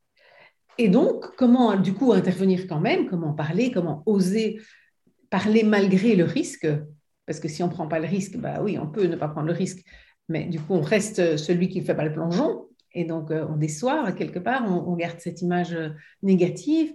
Et 0.77 0.89
donc, 0.89 1.35
comment, 1.37 1.77
du 1.77 1.95
coup, 1.95 2.13
intervenir 2.13 2.67
quand 2.69 2.81
même, 2.81 3.09
comment 3.09 3.33
parler, 3.33 3.71
comment 3.71 4.03
oser 4.05 4.61
parler 5.31 5.63
malgré 5.63 6.15
le 6.15 6.25
risque? 6.25 6.69
Parce 7.25 7.41
que 7.41 7.49
si 7.49 7.63
on 7.63 7.69
ne 7.69 7.73
prend 7.73 7.89
pas 7.89 8.01
le 8.01 8.07
risque, 8.07 8.37
bah 8.37 8.61
oui, 8.63 8.79
on 8.79 8.87
peut 8.87 9.07
ne 9.07 9.17
pas 9.17 9.29
prendre 9.29 9.47
le 9.47 9.55
risque, 9.55 9.83
mais 10.29 10.45
du 10.45 10.61
coup, 10.61 10.75
on 10.75 10.83
reste 10.83 11.39
celui 11.39 11.71
qui 11.71 11.81
ne 11.81 11.87
fait 11.87 11.95
pas 11.95 12.05
le 12.05 12.13
plongeon. 12.13 12.66
Et 12.97 13.05
donc, 13.05 13.31
euh, 13.31 13.47
on 13.49 13.57
déçoit 13.57 14.11
quelque 14.13 14.39
part, 14.39 14.65
on, 14.67 14.97
garde 14.97 15.21
cette 15.21 15.43
image 15.43 15.75
euh, 15.75 15.91
négative. 16.23 16.93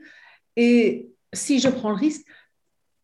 Et 0.58 1.12
si 1.32 1.60
je 1.60 1.70
prends 1.70 1.92
le 1.92 1.96
risque, 1.96 2.26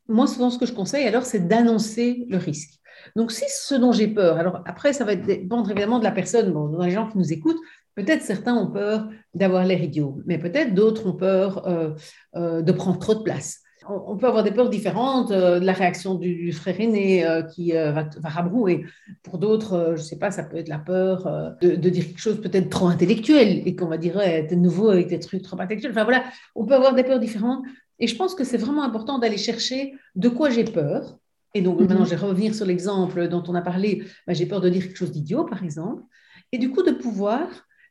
moi, 0.10 0.26
souvent, 0.26 0.50
ce 0.50 0.58
que 0.58 0.66
je 0.66 0.74
conseille, 0.74 1.06
alors, 1.06 1.24
c'est 1.24 1.48
d'annoncer 1.48 2.26
le 2.28 2.38
risque. 2.38 2.80
Donc, 3.16 3.32
si 3.32 3.46
ce 3.50 3.76
dont 3.76 3.92
j'ai 3.92 4.08
peur, 4.08 4.38
alors 4.38 4.64
après, 4.66 4.94
ça 4.94 5.06
va 5.06 5.16
dépendre 5.16 5.70
évidemment 5.70 6.00
de 6.00 6.04
la 6.04 6.12
personne, 6.12 6.52
bon, 6.52 6.70
dans 6.70 6.84
les 6.84 6.92
gens 6.92 7.08
qui 7.08 7.20
nous 7.20 7.32
écoutent, 7.32 7.62
peut-être 7.94 8.24
certains 8.24 8.56
ont 8.56 8.72
peur 8.72 9.08
d'avoir 9.36 9.64
l'air 9.64 9.82
idiot, 9.82 10.22
mais 10.26 10.40
peut-être 10.40 10.74
d'autres 10.74 11.08
ont 11.08 11.14
peur 11.14 11.68
euh, 11.68 12.62
de 12.62 12.72
prendre 12.72 12.98
trop 12.98 13.14
de 13.14 13.22
place 13.22 13.62
on 13.90 14.18
peut 14.18 14.28
avoir 14.28 14.44
des 14.44 14.52
peurs 14.52 14.70
différentes 14.70 15.32
euh, 15.32 15.60
de 15.60 15.66
la 15.66 15.74
réaction 15.74 16.16
du, 16.16 16.52
frère 16.52 16.80
aîné 16.80 17.26
euh, 17.26 17.42
qui 17.44 17.76
euh, 17.76 17.92
va, 17.92 18.10
va, 18.18 18.30
rabrouer. 18.30 18.86
Pour 19.24 19.38
d'autres, 19.38 19.94
je 19.96 20.02
ne 20.02 20.06
sais 20.06 20.18
pas, 20.18 20.32
ça 20.32 20.44
peut 20.44 20.58
être 20.58 20.70
la 20.70 20.80
peur 20.80 21.28
de, 21.62 21.76
dire 21.76 22.06
quelque 22.06 22.20
chose 22.20 22.42
peut-être 22.42 22.70
trop 22.70 22.88
intellectuel 22.88 23.62
et 23.66 23.76
qu'on 23.76 23.88
va 23.88 23.98
dire, 23.98 24.16
ouais, 24.16 24.46
t'es 24.48 24.56
nouveau 24.56 24.90
avec 24.90 25.08
des 25.08 25.20
trucs 25.20 25.42
trop 25.42 25.60
intellectuels. 25.60 25.92
Enfin 25.92 26.04
voilà, 26.04 26.24
on 26.56 26.66
peut 26.66 26.76
avoir 26.76 26.94
des 26.94 27.04
peurs 27.04 27.20
différentes. 27.20 27.64
Et 28.00 28.08
je 28.08 28.16
pense 28.16 28.36
que 28.36 28.44
c'est 28.44 28.58
vraiment 28.58 28.84
important 28.84 29.20
d'aller 29.20 29.38
chercher 29.38 29.94
de 30.16 30.30
quoi 30.30 30.50
j'ai 30.50 30.64
peur. 30.64 31.18
Et 31.54 31.62
donc 31.62 31.80
maintenant, 31.80 32.02
mhm. 32.02 32.06
je 32.06 32.10
vais 32.12 32.16
revenir 32.18 32.54
sur 32.54 32.66
l'exemple 32.66 33.28
dont 33.28 33.44
on 33.48 33.56
a 33.56 33.62
parlé. 33.62 34.04
Bah, 34.28 34.34
j'ai 34.34 34.46
peur 34.46 34.62
de 34.62 34.70
dire 34.70 34.84
quelque 34.84 34.98
chose 34.98 35.12
d'idiot, 35.12 35.46
par 35.46 35.64
exemple. 35.64 36.04
Et 36.52 36.58
du 36.58 36.70
coup, 36.70 36.84
de 36.84 36.92
pouvoir 36.92 37.48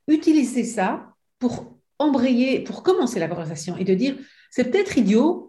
utiliser 0.09 0.65
ça 0.65 1.13
pour 1.39 1.77
embrayer, 1.99 2.61
pour 2.61 2.83
commencer 2.83 3.19
la 3.19 3.29
conversation 3.29 3.77
et 3.77 3.85
de 3.85 3.95
dire, 3.95 4.17
c'est 4.51 4.71
peut-être 4.71 4.97
idiot, 4.99 5.46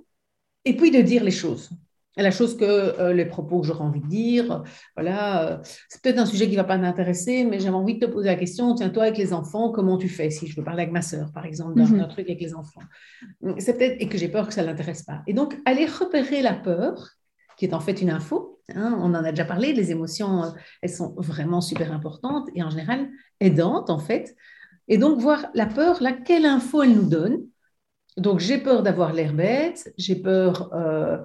et 0.68 0.76
puis 0.76 0.92
de 0.92 1.02
dire 1.02 1.24
les 1.24 1.32
choses. 1.32 1.70
La 2.18 2.32
chose 2.32 2.58
que 2.58 2.66
euh, 2.66 3.14
les 3.14 3.26
propos 3.26 3.62
que 3.62 3.68
j'aurais 3.68 3.84
envie 3.84 4.02
de 4.02 4.08
dire, 4.08 4.64
voilà, 4.96 5.44
euh, 5.44 5.58
c'est 5.88 6.02
peut-être 6.02 6.18
un 6.18 6.26
sujet 6.26 6.46
qui 6.46 6.54
ne 6.54 6.58
va 6.58 6.64
pas 6.64 6.78
m'intéresser, 6.80 7.44
mais 7.44 7.60
j'avais 7.60 7.76
envie 7.76 8.00
de 8.00 8.08
te 8.08 8.12
poser 8.12 8.28
la 8.28 8.36
question, 8.36 8.74
tiens, 8.74 8.90
toi 8.90 9.04
avec 9.04 9.20
les 9.20 9.34
enfants, 9.34 9.72
comment 9.72 10.00
tu 10.00 10.10
fais? 10.10 10.32
Si 10.32 10.48
je 10.48 10.56
veux 10.56 10.64
parler 10.64 10.82
avec 10.82 10.94
ma 10.94 11.04
sœur, 11.04 11.32
par 11.32 11.46
exemple, 11.46 11.76
d'un 11.76 11.86
mhm. 11.86 12.08
truc 12.08 12.28
avec 12.28 12.42
les 12.42 12.56
enfants. 12.56 12.82
C'est 13.60 13.78
peut-être, 13.78 13.98
et 14.00 14.08
que 14.08 14.18
j'ai 14.18 14.30
peur 14.30 14.48
que 14.48 14.54
ça 14.54 14.64
ne 14.64 14.68
l'intéresse 14.68 15.04
pas. 15.04 15.22
Et 15.28 15.34
donc, 15.34 15.60
aller 15.66 15.86
repérer 15.86 16.42
la 16.42 16.54
peur, 16.54 17.12
qui 17.56 17.66
est 17.66 17.74
en 17.76 17.80
fait 17.80 18.02
une 18.02 18.10
info, 18.10 18.60
hein, 18.74 18.98
on 19.00 19.14
en 19.14 19.24
a 19.24 19.30
déjà 19.30 19.46
parlé, 19.46 19.74
les 19.74 19.92
émotions, 19.92 20.44
euh, 20.44 20.50
elles 20.82 20.90
sont 20.90 21.14
vraiment 21.18 21.62
super 21.62 21.94
importantes 21.94 22.50
et 22.56 22.64
en 22.64 22.72
général 22.72 23.10
aidantes, 23.40 23.92
en 23.92 24.00
fait. 24.00 24.36
Et 24.88 24.98
donc, 24.98 25.20
voir 25.20 25.46
la 25.54 25.68
peur, 25.68 26.02
là, 26.02 26.14
quelle 26.14 26.48
info 26.48 26.82
elle 26.82 26.96
nous 26.96 27.08
donne 27.08 27.44
donc, 28.18 28.40
j'ai 28.40 28.58
peur 28.58 28.84
d'avoir 28.84 29.14
l'air 29.14 29.34
bête, 29.34 29.94
j'ai 29.98 30.16
peur 30.16 30.74
euh, 30.74 31.18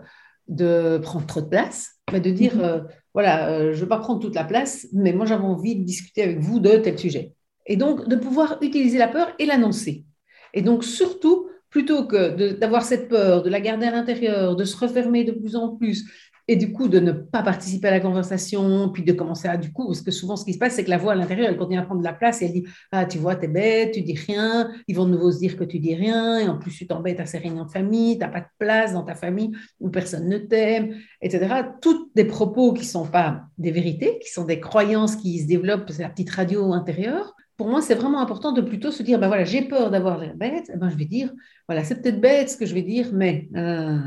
de 0.49 0.99
prendre 0.99 1.27
trop 1.27 1.41
de 1.41 1.47
place, 1.47 1.93
mais 2.13 2.21
de 2.21 2.31
dire, 2.31 2.57
mhm. 2.57 2.63
euh, 2.63 2.81
voilà, 3.15 3.51
euh, 3.51 3.73
je 3.73 3.77
ne 3.77 3.83
veux 3.83 3.89
pas 3.89 3.99
prendre 3.99 4.21
toute 4.21 4.35
la 4.35 4.45
place, 4.45 4.87
mais 4.93 5.13
moi, 5.13 5.25
j'avais 5.25 5.45
envie 5.45 5.77
de 5.77 5.85
discuter 5.85 6.23
avec 6.23 6.41
vous 6.41 6.61
de 6.61 6.77
tel 6.77 6.99
sujet. 6.99 7.33
Et 7.67 7.77
donc, 7.77 8.09
de 8.09 8.17
pouvoir 8.17 8.59
utiliser 8.61 8.99
la 8.99 9.09
peur 9.09 9.33
et 9.39 9.47
l'annoncer. 9.47 10.05
Et 10.53 10.61
donc, 10.61 10.85
surtout, 10.85 11.49
plutôt 11.71 12.07
que 12.07 12.53
d'avoir 12.53 12.83
cette 12.83 13.09
peur, 13.09 13.43
de 13.43 13.49
la 13.49 13.61
garder 13.61 13.87
à 13.87 13.91
l'intérieur, 13.91 14.57
de 14.57 14.65
se 14.65 14.77
refermer 14.77 15.25
de 15.25 15.33
plus 15.33 15.57
en 15.57 15.75
plus, 15.75 16.05
et 16.49 16.57
du 16.57 16.73
coup 16.73 16.89
de 16.89 16.99
ne 16.99 17.13
pas 17.13 17.43
participer 17.43 17.89
à 17.89 17.91
la 17.93 18.01
conversation, 18.01 18.89
puis 18.89 19.03
de 19.03 19.13
commencer 19.13 19.49
à, 19.49 19.57
du 19.57 19.73
coup, 19.73 19.87
parce 19.87 20.03
que 20.03 20.11
souvent 20.11 20.37
ce 20.37 20.45
qui 20.45 20.53
se 20.53 20.59
passe, 20.59 20.75
c'est 20.75 20.85
que 20.85 20.91
la 20.91 20.99
voix 20.99 21.13
à 21.13 21.15
l'intérieur, 21.15 21.49
elle 21.49 21.57
continue 21.57 21.79
à 21.79 21.83
prendre 21.83 22.01
de 22.01 22.05
la 22.07 22.13
place 22.13 22.43
et 22.43 22.47
elle 22.47 22.53
dit, 22.53 22.65
ah, 22.91 23.07
tu 23.07 23.19
vois, 23.19 23.37
t'es 23.37 23.49
bête, 23.49 23.93
tu 23.93 24.03
dis 24.03 24.15
rien, 24.15 24.71
ils 24.89 24.97
vont 24.97 25.07
de 25.07 25.11
nouveau 25.11 25.31
se 25.31 25.39
dire 25.39 25.57
que 25.57 25.65
tu 25.65 25.79
dis 25.79 25.95
rien, 25.95 26.39
et 26.39 26.49
en 26.49 26.59
plus 26.59 26.73
tu 26.73 26.87
t'embêtes 26.87 27.21
à 27.21 27.27
ces 27.27 27.39
réunions 27.39 27.65
de 27.65 27.71
famille, 27.71 28.19
t'as 28.19 28.29
pas 28.29 28.41
de 28.41 28.47
place 28.59 28.93
dans 28.93 29.05
ta 29.05 29.15
famille 29.15 29.53
où 29.81 29.91
personne 29.91 30.29
ne 30.29 30.39
t'aime, 30.39 30.97
etc. 31.21 31.63
Toutes 31.81 32.11
des 32.15 32.25
propos 32.25 32.73
qui 32.73 32.85
sont 32.85 33.07
pas 33.07 33.43
des 33.59 33.71
vérités, 33.71 34.19
qui 34.21 34.31
sont 34.31 34.45
des 34.45 34.61
croyances 34.61 35.17
qui 35.17 35.41
se 35.41 35.47
développent, 35.47 35.91
c'est 35.91 36.03
la 36.03 36.09
petite 36.09 36.31
radio 36.31 36.73
intérieure, 36.73 37.35
pour 37.63 37.71
moi, 37.71 37.81
c'est 37.81 37.95
vraiment 37.95 38.21
important 38.21 38.51
de 38.51 38.61
plutôt 38.61 38.91
se 38.91 39.05
dire, 39.05 39.21
ben 39.21 39.29
voilà, 39.29 39.45
j'ai 39.45 39.63
peur 39.63 39.89
d'avoir 39.93 40.19
l'air 40.19 40.35
bête, 40.35 40.69
eh 40.75 40.77
ben, 40.77 40.91
je 40.91 40.97
vais 40.97 41.05
dire, 41.05 41.31
voilà, 41.69 41.85
c'est 41.85 42.03
peut-être 42.03 42.21
bête 42.21 42.51
ce 42.51 42.57
que 42.57 42.67
je 42.67 42.75
vais 42.75 42.83
dire, 42.83 43.11
mais... 43.13 43.49
Euh, 43.55 43.99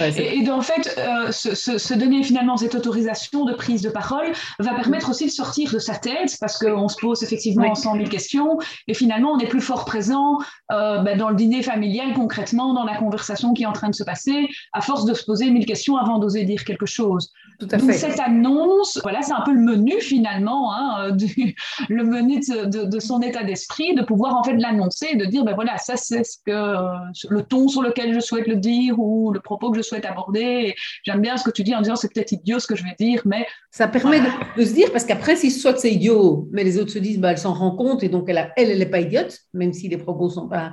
et, 0.00 0.48
en 0.48 0.62
fait, 0.62 0.96
euh, 0.96 1.30
se, 1.30 1.92
donner 1.92 2.22
finalement 2.22 2.56
cette 2.56 2.74
autorisation 2.74 3.44
de 3.44 3.52
prise 3.52 3.82
de 3.82 3.90
parole 3.90 4.32
va 4.58 4.72
permettre 4.72 5.10
aussi 5.10 5.26
de 5.26 5.30
sortir 5.30 5.70
de 5.74 5.78
sa 5.78 5.96
tête, 5.96 6.38
parce 6.40 6.56
qu'on 6.56 6.88
se 6.88 6.96
pose 6.98 7.22
effectivement 7.22 7.74
100 7.74 7.96
000 7.96 8.08
questions, 8.08 8.56
et 8.88 8.94
finalement, 8.94 9.32
on 9.32 9.38
est 9.40 9.46
plus 9.46 9.60
fort 9.60 9.84
présent 9.84 10.38
euh, 10.72 11.02
ben, 11.02 11.18
dans 11.18 11.28
le 11.28 11.36
dîner 11.36 11.62
familial, 11.62 12.14
concrètement, 12.14 12.72
dans 12.72 12.84
la 12.84 12.96
conversation 12.96 13.52
qui 13.52 13.64
est 13.64 13.66
en 13.66 13.74
train 13.74 13.90
de 13.90 13.94
se 13.94 14.04
passer, 14.04 14.48
à 14.72 14.80
force 14.80 15.04
de 15.04 15.12
se 15.12 15.26
poser 15.26 15.50
mille 15.50 15.66
questions 15.66 15.98
avant 15.98 16.18
d'oser 16.18 16.44
dire 16.44 16.64
quelque 16.64 16.86
chose. 16.86 17.30
Tout 17.62 17.68
à 17.70 17.78
Donc 17.78 17.92
fait. 17.92 17.98
cette 17.98 18.18
annonce, 18.18 18.98
voilà, 19.04 19.22
c'est 19.22 19.32
un 19.32 19.42
peu 19.42 19.52
le 19.52 19.60
menu 19.60 20.00
finalement, 20.00 20.74
hein, 20.74 21.12
du, 21.12 21.54
le 21.88 22.02
menu 22.02 22.40
de, 22.40 22.64
de, 22.64 22.84
de 22.86 22.98
son 22.98 23.20
état 23.22 23.44
d'esprit, 23.44 23.94
de 23.94 24.02
pouvoir 24.02 24.34
en 24.36 24.42
fait 24.42 24.56
l'annoncer, 24.56 25.14
de 25.14 25.24
dire 25.26 25.44
ben 25.44 25.54
voilà, 25.54 25.78
ça 25.78 25.96
c'est 25.96 26.24
ce 26.24 26.38
que 26.44 27.28
le 27.28 27.42
ton 27.42 27.68
sur 27.68 27.82
lequel 27.82 28.14
je 28.14 28.18
souhaite 28.18 28.48
le 28.48 28.56
dire 28.56 28.98
ou 28.98 29.30
le 29.30 29.38
propos 29.38 29.70
que 29.70 29.76
je 29.76 29.82
souhaite 29.82 30.04
aborder. 30.04 30.74
J'aime 31.04 31.20
bien 31.20 31.36
ce 31.36 31.44
que 31.44 31.52
tu 31.52 31.62
dis 31.62 31.72
en 31.72 31.82
disant 31.82 31.94
c'est 31.94 32.12
peut-être 32.12 32.32
idiot 32.32 32.58
ce 32.58 32.66
que 32.66 32.74
je 32.74 32.82
vais 32.82 32.96
dire, 32.98 33.22
mais 33.26 33.46
ça 33.70 33.86
permet 33.86 34.18
de, 34.18 34.26
de, 34.60 34.64
se 34.64 34.74
dire 34.74 34.90
parce 34.90 35.04
qu'après 35.04 35.36
si 35.36 35.52
soit 35.52 35.78
c'est 35.78 35.92
idiot, 35.92 36.48
mais 36.50 36.64
les 36.64 36.78
autres 36.80 36.90
se 36.90 36.98
disent 36.98 37.20
bah 37.20 37.30
elle 37.30 37.38
s'en 37.38 37.54
rend 37.54 37.76
compte 37.76 38.02
et 38.02 38.08
donc 38.08 38.28
elle, 38.28 38.38
a, 38.38 38.50
elle 38.56 38.72
elle 38.72 38.82
est 38.82 38.86
pas 38.90 39.00
idiote, 39.00 39.38
même 39.54 39.72
si 39.72 39.88
les 39.88 39.98
propos 39.98 40.28
sont 40.30 40.48
pas 40.48 40.72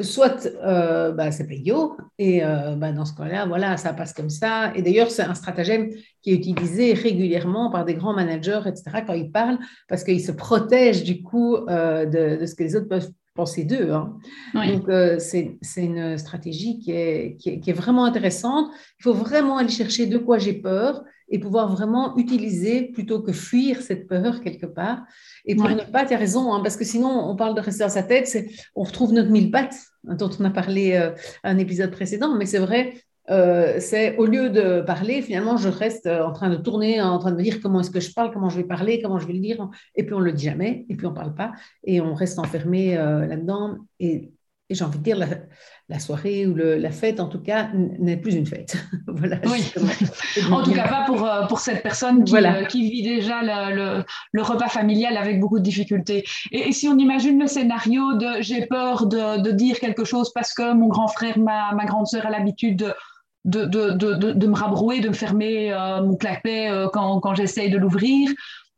soit 0.00 0.46
euh, 0.46 1.12
bah, 1.12 1.30
c'est 1.30 1.46
pas 1.46 1.54
idiot 1.54 1.96
et 2.18 2.44
euh, 2.44 2.76
bah, 2.76 2.92
dans 2.92 3.04
ce 3.04 3.14
cas-là 3.14 3.46
voilà 3.46 3.76
ça 3.76 3.92
passe 3.92 4.12
comme 4.12 4.30
ça 4.30 4.72
et 4.74 4.82
d'ailleurs 4.82 5.10
c'est 5.10 5.22
un 5.22 5.34
stratagème 5.34 5.90
qui 6.22 6.27
est 6.32 6.36
utilisé 6.36 6.92
régulièrement 6.92 7.70
par 7.70 7.84
des 7.84 7.94
grands 7.94 8.14
managers 8.14 8.62
etc 8.66 9.02
quand 9.06 9.14
ils 9.14 9.30
parlent 9.30 9.58
parce 9.88 10.04
qu'ils 10.04 10.22
se 10.22 10.32
protègent 10.32 11.04
du 11.04 11.22
coup 11.22 11.56
euh, 11.56 12.04
de, 12.06 12.40
de, 12.40 12.46
ce 12.46 12.54
que 12.54 12.62
les 12.62 12.76
autres 12.76 12.88
peuvent 12.88 13.10
penser 13.34 13.64
d'eux 13.64 13.92
hein. 13.92 14.16
oui. 14.54 14.76
donc 14.76 14.88
euh, 14.88 15.18
c'est 15.18 15.58
une 15.76 16.18
stratégie 16.18 16.78
qui 16.78 16.92
est, 16.92 17.36
qui 17.36 17.50
est, 17.50 17.60
qui 17.60 17.70
est 17.70 17.74
vraiment 17.74 18.04
intéressante 18.04 18.70
il 18.98 19.02
faut 19.02 19.14
vraiment 19.14 19.58
aller 19.58 19.68
chercher 19.68 20.06
de 20.06 20.18
quoi 20.18 20.38
j'ai 20.38 20.54
peur 20.54 21.02
et 21.30 21.38
pouvoir 21.38 21.70
vraiment 21.70 22.16
utiliser 22.16 22.82
plutôt 22.82 23.20
que 23.20 23.32
fuir 23.32 23.82
cette 23.82 24.08
peur 24.08 24.40
quelque 24.40 24.66
part. 24.66 25.04
Et 25.44 25.54
pour 25.54 25.66
ouais. 25.66 25.74
ne 25.74 25.82
pas, 25.82 26.06
tu 26.06 26.14
as 26.14 26.16
raison, 26.16 26.52
hein, 26.52 26.60
parce 26.62 26.76
que 26.76 26.84
sinon, 26.84 27.28
on 27.28 27.36
parle 27.36 27.54
de 27.54 27.60
rester 27.60 27.84
dans 27.84 27.90
sa 27.90 28.02
tête, 28.02 28.34
on 28.74 28.82
retrouve 28.82 29.12
notre 29.12 29.30
mille 29.30 29.50
pattes, 29.50 29.76
hein, 30.08 30.14
dont 30.14 30.30
on 30.38 30.44
a 30.44 30.50
parlé 30.50 30.92
euh, 30.92 31.10
à 31.42 31.50
un 31.50 31.58
épisode 31.58 31.90
précédent, 31.90 32.34
mais 32.34 32.46
c'est 32.46 32.58
vrai, 32.58 32.94
euh, 33.30 33.76
c'est 33.78 34.16
au 34.16 34.26
lieu 34.26 34.50
de 34.50 34.80
parler, 34.80 35.22
finalement, 35.22 35.56
je 35.56 35.68
reste 35.68 36.06
en 36.06 36.32
train 36.32 36.50
de 36.50 36.56
tourner, 36.56 37.00
en 37.00 37.18
train 37.18 37.32
de 37.32 37.36
me 37.36 37.42
dire 37.42 37.60
comment 37.60 37.80
est-ce 37.80 37.90
que 37.90 38.00
je 38.00 38.12
parle, 38.12 38.32
comment 38.32 38.48
je 38.48 38.56
vais 38.56 38.64
parler, 38.64 39.00
comment 39.02 39.18
je 39.18 39.26
vais 39.26 39.34
le 39.34 39.40
dire, 39.40 39.68
et 39.94 40.04
puis 40.04 40.14
on 40.14 40.20
ne 40.20 40.24
le 40.24 40.32
dit 40.32 40.44
jamais, 40.44 40.86
et 40.88 40.96
puis 40.96 41.06
on 41.06 41.10
ne 41.10 41.16
parle 41.16 41.34
pas, 41.34 41.52
et 41.84 42.00
on 42.00 42.14
reste 42.14 42.38
enfermé 42.38 42.96
euh, 42.96 43.26
là-dedans. 43.26 43.76
Et 44.00 44.32
et 44.70 44.74
j'ai 44.74 44.84
envie 44.84 44.98
de 44.98 45.04
dire, 45.04 45.16
la, 45.16 45.26
la 45.88 45.98
soirée 45.98 46.46
ou 46.46 46.52
le, 46.52 46.76
la 46.76 46.90
fête, 46.90 47.20
en 47.20 47.28
tout 47.28 47.40
cas, 47.40 47.70
n'est 47.74 48.18
plus 48.18 48.34
une 48.34 48.44
fête. 48.44 48.76
voilà, 49.06 49.40
oui. 49.46 49.72
en 50.52 50.62
tout 50.62 50.72
cas, 50.72 50.86
pas 50.88 51.04
pour, 51.06 51.24
euh, 51.24 51.46
pour 51.46 51.60
cette 51.60 51.82
personne 51.82 52.22
qui, 52.24 52.32
voilà. 52.32 52.56
euh, 52.56 52.64
qui 52.64 52.90
vit 52.90 53.02
déjà 53.02 53.40
le, 53.40 53.74
le, 53.74 54.04
le, 54.32 54.42
repas 54.42 54.68
familial 54.68 55.16
avec 55.16 55.40
beaucoup 55.40 55.58
de 55.58 55.64
difficultés. 55.64 56.24
Et, 56.52 56.68
et, 56.68 56.72
si 56.72 56.86
on 56.86 56.98
imagine 56.98 57.40
le 57.40 57.46
scénario 57.46 58.14
de 58.14 58.42
j'ai 58.42 58.66
peur 58.66 59.06
de, 59.06 59.40
de, 59.40 59.50
dire 59.52 59.80
quelque 59.80 60.04
chose 60.04 60.32
parce 60.34 60.52
que 60.52 60.74
mon 60.74 60.88
grand 60.88 61.08
frère, 61.08 61.38
ma, 61.38 61.72
ma 61.72 61.86
grande 61.86 62.06
sœur 62.06 62.26
a 62.26 62.30
l'habitude 62.30 62.76
de, 62.76 62.92
de, 63.44 63.64
de, 63.64 63.90
de, 63.92 64.32
de, 64.32 64.46
me 64.46 64.54
rabrouer, 64.54 65.00
de 65.00 65.08
me 65.08 65.14
fermer 65.14 65.72
euh, 65.72 66.02
mon 66.02 66.16
clapet 66.16 66.70
euh, 66.70 66.88
quand, 66.92 67.20
quand 67.20 67.34
j'essaye 67.34 67.70
de 67.70 67.78
l'ouvrir. 67.78 68.30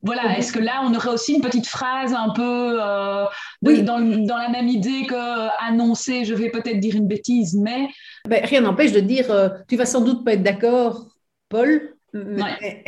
Voilà, 0.02 0.38
est-ce 0.38 0.52
que 0.52 0.58
là, 0.58 0.82
on 0.84 0.94
aurait 0.94 1.10
aussi 1.10 1.34
une 1.34 1.42
petite 1.42 1.66
phrase 1.66 2.14
un 2.14 2.30
peu 2.30 2.78
euh, 2.82 3.26
oui. 3.62 3.82
dans, 3.82 4.00
dans, 4.00 4.38
la 4.38 4.48
même 4.48 4.66
idée 4.68 5.04
que 5.06 5.14
euh, 5.14 5.48
annoncer, 5.60 6.24
je 6.24 6.32
vais 6.34 6.50
peut-être 6.50 6.80
dire 6.80 6.96
une 6.96 7.06
bêtise, 7.06 7.54
mais... 7.54 7.88
Ben, 8.26 8.42
rien 8.44 8.62
n'empêche 8.62 8.92
de 8.92 9.00
dire, 9.00 9.30
euh, 9.30 9.50
tu 9.68 9.76
vas 9.76 9.84
sans 9.84 10.00
doute 10.00 10.24
pas 10.24 10.32
être 10.32 10.42
d'accord, 10.42 11.08
Paul, 11.50 11.96
Ouais. 12.12 12.82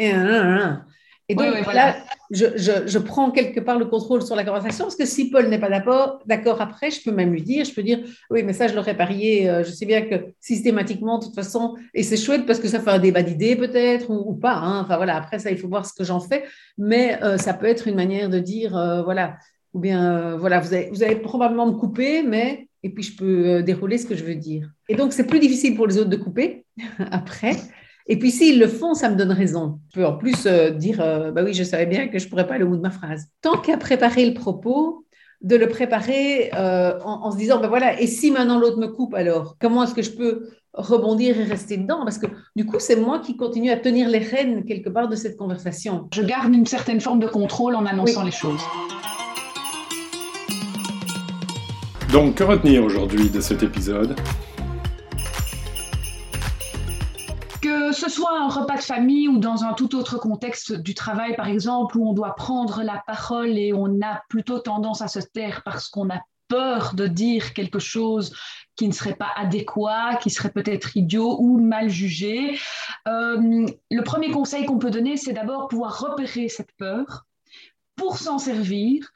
Et, 1.32 1.34
donc 1.34 1.46
Oui, 1.46 1.52
oui, 1.54 1.60
là, 1.60 1.64
voilà. 1.64 1.96
je, 2.30 2.46
je, 2.56 2.72
je, 2.86 2.98
prends 2.98 3.30
quelque 3.30 3.60
part 3.60 3.78
le 3.78 3.86
contrôle 3.86 4.22
sur 4.22 4.36
la 4.36 4.44
conversation 4.44 4.84
parce 4.84 4.96
que 4.96 5.06
si 5.06 5.30
Paul 5.30 5.48
n'est 5.48 5.58
pas 5.58 5.68
d'accord, 5.70 6.60
après, 6.60 6.90
je 6.90 7.02
peux 7.02 7.10
même 7.12 7.32
lui 7.32 7.42
dire, 7.42 7.64
je 7.64 7.72
peux 7.74 7.82
dire, 7.82 8.00
oui, 8.30 8.42
mais 8.42 8.52
ça, 8.52 8.68
je 8.68 8.74
l'aurais 8.74 8.96
parié. 8.96 9.48
euh, 9.50 9.64
Je 9.64 9.70
sais 9.70 9.86
bien 9.86 10.02
que 10.02 10.14
systématiquement, 10.40 11.18
de 11.18 11.24
toute 11.24 11.34
façon, 11.34 11.74
et 11.94 12.02
c'est 12.02 12.16
chouette 12.16 12.46
parce 12.46 12.58
que 12.60 12.68
ça 12.68 12.80
fait 12.80 12.90
un 12.90 12.98
débat 12.98 13.22
d'idées 13.22 13.56
peut-être 13.56 14.10
ou, 14.10 14.30
ou 14.30 14.34
pas. 14.34 14.54
hein. 14.54 14.80
Enfin 14.82 14.96
voilà, 14.96 15.16
après 15.16 15.38
ça, 15.38 15.50
il 15.50 15.58
faut 15.58 15.68
voir 15.68 15.84
ce 15.86 15.92
que 15.94 16.04
j'en 16.04 16.20
fais, 16.20 16.44
mais 16.78 17.18
euh, 17.22 17.38
ça 17.38 17.54
peut 17.54 17.66
être 17.66 17.88
une 17.88 17.96
manière 17.96 18.28
de 18.28 18.38
dire, 18.38 18.76
euh, 18.76 19.02
voilà, 19.02 19.36
ou 19.74 19.80
bien 19.80 20.00
euh, 20.32 20.36
voilà, 20.36 20.60
vous 20.60 20.74
allez, 20.74 20.90
vous 20.92 21.02
allez 21.02 21.16
probablement 21.16 21.66
me 21.66 21.72
couper, 21.72 22.22
mais 22.22 22.68
et 22.82 22.90
puis 22.90 23.04
je 23.04 23.16
peux 23.16 23.62
dérouler 23.62 23.96
ce 23.96 24.06
que 24.06 24.14
je 24.16 24.24
veux 24.24 24.34
dire. 24.34 24.68
Et 24.88 24.94
donc 24.96 25.12
c'est 25.12 25.26
plus 25.26 25.38
difficile 25.40 25.76
pour 25.76 25.86
les 25.86 25.96
autres 25.98 26.10
de 26.10 26.16
couper 26.16 26.64
après. 27.10 27.56
Et 28.08 28.18
puis 28.18 28.30
s'ils 28.30 28.58
le 28.58 28.66
font, 28.68 28.94
ça 28.94 29.08
me 29.08 29.16
donne 29.16 29.30
raison. 29.32 29.78
Je 29.94 30.00
peux 30.00 30.06
en 30.06 30.16
plus 30.16 30.46
euh, 30.46 30.70
dire, 30.70 31.00
euh, 31.00 31.30
bah 31.30 31.42
oui, 31.44 31.54
je 31.54 31.62
savais 31.62 31.86
bien 31.86 32.08
que 32.08 32.18
je 32.18 32.28
pourrais 32.28 32.46
pas 32.46 32.54
aller 32.54 32.64
au 32.64 32.68
bout 32.68 32.76
de 32.76 32.82
ma 32.82 32.90
phrase. 32.90 33.28
Tant 33.40 33.58
qu'à 33.58 33.76
préparer 33.76 34.26
le 34.26 34.34
propos, 34.34 35.04
de 35.40 35.56
le 35.56 35.68
préparer 35.68 36.50
euh, 36.54 36.98
en, 37.04 37.26
en, 37.26 37.30
se 37.32 37.36
disant, 37.36 37.60
ben 37.60 37.68
voilà, 37.68 38.00
et 38.00 38.06
si 38.06 38.30
maintenant 38.30 38.58
l'autre 38.60 38.78
me 38.78 38.88
coupe, 38.88 39.14
alors 39.14 39.56
comment 39.60 39.84
est-ce 39.84 39.94
que 39.94 40.02
je 40.02 40.12
peux 40.12 40.48
rebondir 40.72 41.38
et 41.38 41.44
rester 41.44 41.76
dedans? 41.76 42.04
Parce 42.04 42.18
que 42.18 42.26
du 42.56 42.64
coup, 42.64 42.76
c'est 42.78 42.96
moi 42.96 43.18
qui 43.18 43.36
continue 43.36 43.70
à 43.70 43.76
tenir 43.76 44.08
les 44.08 44.18
rênes 44.18 44.64
quelque 44.64 44.88
part 44.88 45.08
de 45.08 45.16
cette 45.16 45.36
conversation. 45.36 46.08
Je 46.14 46.22
garde 46.22 46.54
une 46.54 46.66
certaine 46.66 47.00
forme 47.00 47.18
de 47.18 47.26
contrôle 47.26 47.74
en 47.74 47.86
annonçant 47.86 48.20
Oui. 48.20 48.26
les 48.26 48.32
choses. 48.32 48.60
Donc, 52.12 52.34
que 52.36 52.44
retenir 52.44 52.84
aujourd'hui 52.84 53.30
de 53.30 53.40
cet 53.40 53.62
épisode? 53.62 54.14
Ce 58.02 58.08
soit 58.08 58.36
un 58.36 58.48
repas 58.48 58.76
de 58.76 58.82
famille 58.82 59.28
ou 59.28 59.38
dans 59.38 59.62
un 59.62 59.74
tout 59.74 59.94
autre 59.94 60.18
contexte 60.18 60.72
du 60.72 60.92
travail, 60.92 61.36
par 61.36 61.46
exemple, 61.46 61.96
où 61.96 62.08
on 62.08 62.12
doit 62.12 62.34
prendre 62.34 62.82
la 62.82 63.00
parole 63.06 63.56
et 63.56 63.72
on 63.72 64.00
a 64.02 64.22
plutôt 64.28 64.58
tendance 64.58 65.02
à 65.02 65.08
se 65.08 65.20
taire 65.20 65.62
parce 65.64 65.88
qu'on 65.88 66.10
a 66.10 66.20
peur 66.48 66.94
de 66.94 67.06
dire 67.06 67.54
quelque 67.54 67.78
chose 67.78 68.34
qui 68.74 68.88
ne 68.88 68.92
serait 68.92 69.14
pas 69.14 69.30
adéquat, 69.36 70.16
qui 70.20 70.30
serait 70.30 70.50
peut-être 70.50 70.96
idiot 70.96 71.36
ou 71.38 71.60
mal 71.60 71.90
jugé. 71.90 72.58
Euh, 73.06 73.66
le 73.90 74.02
premier 74.02 74.32
conseil 74.32 74.66
qu'on 74.66 74.78
peut 74.78 74.90
donner, 74.90 75.16
c'est 75.16 75.32
d'abord 75.32 75.68
pouvoir 75.68 76.00
repérer 76.00 76.48
cette 76.48 76.72
peur 76.72 77.26
pour 77.94 78.18
s'en 78.18 78.38
servir 78.38 79.12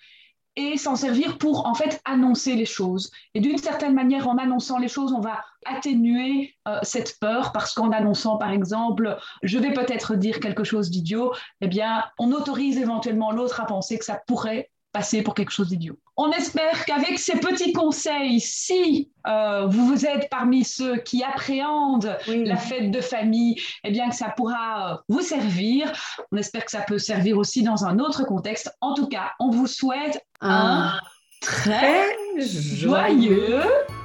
et 0.56 0.76
s'en 0.78 0.96
servir 0.96 1.38
pour 1.38 1.66
en 1.66 1.74
fait 1.74 2.00
annoncer 2.04 2.54
les 2.54 2.64
choses. 2.64 3.10
Et 3.34 3.40
d'une 3.40 3.58
certaine 3.58 3.94
manière, 3.94 4.26
en 4.26 4.38
annonçant 4.38 4.78
les 4.78 4.88
choses, 4.88 5.12
on 5.12 5.20
va 5.20 5.44
atténuer 5.66 6.54
euh, 6.66 6.78
cette 6.82 7.18
peur 7.20 7.52
parce 7.52 7.74
qu'en 7.74 7.90
annonçant, 7.92 8.38
par 8.38 8.50
exemple, 8.50 9.18
je 9.42 9.58
vais 9.58 9.72
peut-être 9.72 10.14
dire 10.14 10.40
quelque 10.40 10.64
chose 10.64 10.90
d'idiot, 10.90 11.32
eh 11.60 11.68
bien, 11.68 12.04
on 12.18 12.32
autorise 12.32 12.78
éventuellement 12.78 13.32
l'autre 13.32 13.60
à 13.60 13.66
penser 13.66 13.98
que 13.98 14.04
ça 14.04 14.20
pourrait 14.26 14.70
passer 14.96 15.20
pour 15.22 15.34
quelque 15.34 15.50
chose 15.50 15.68
d'idiot. 15.68 15.98
On 16.16 16.30
espère 16.30 16.86
qu'avec 16.86 17.18
ces 17.18 17.38
petits 17.38 17.74
conseils, 17.74 18.40
si 18.40 19.10
euh, 19.26 19.66
vous 19.66 20.06
êtes 20.06 20.30
parmi 20.30 20.64
ceux 20.64 20.96
qui 20.96 21.22
appréhendent 21.22 22.16
Oui. 22.28 22.46
la 22.46 22.56
fête 22.56 22.90
de 22.90 23.02
famille, 23.02 23.60
eh 23.84 23.90
bien 23.90 24.08
que 24.08 24.16
ça 24.16 24.30
pourra 24.34 24.94
euh, 24.94 24.96
vous 25.10 25.20
servir. 25.20 25.92
On 26.32 26.38
espère 26.38 26.64
que 26.64 26.70
ça 26.70 26.80
peut 26.80 26.98
servir 26.98 27.36
aussi 27.36 27.62
dans 27.62 27.84
un 27.84 27.98
autre 27.98 28.24
contexte. 28.24 28.74
En 28.80 28.94
tout 28.94 29.06
cas, 29.06 29.32
on 29.38 29.50
vous 29.50 29.66
souhaite 29.66 30.18
un 30.40 30.92
Un 30.94 31.00
très 31.42 32.06
joyeux 32.38 33.60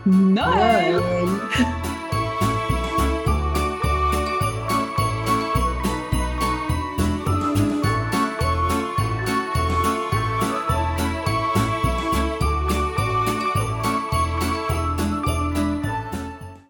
Noël. 0.05 0.99
Noël. 0.99 1.80